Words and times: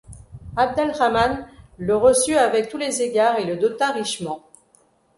Abd 0.57 0.79
al-Rahman 0.79 1.47
le 1.77 1.95
reçut 1.95 2.35
avec 2.35 2.69
tous 2.69 2.77
les 2.79 3.03
égards 3.03 3.37
et 3.37 3.45
le 3.45 3.55
dota 3.55 3.91
richement. 3.91 4.43